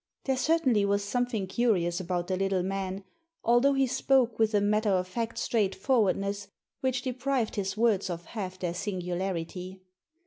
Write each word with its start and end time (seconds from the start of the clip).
There 0.23 0.35
certainly 0.35 0.83
was 0.83 1.03
something 1.03 1.45
curious 1.45 1.99
about 1.99 2.25
the 2.25 2.35
little 2.35 2.63
man, 2.63 3.03
although 3.43 3.73
he 3.75 3.85
spoke 3.85 4.39
with 4.39 4.55
a 4.55 4.59
matter 4.59 4.89
of 4.89 5.07
fact 5.07 5.37
straightforwardness 5.37 6.47
which 6.79 7.03
deprived 7.03 7.55
his 7.55 7.77
words 7.77 8.09
of 8.09 8.25
half 8.25 8.57
their 8.57 8.73
singularity. 8.73 9.83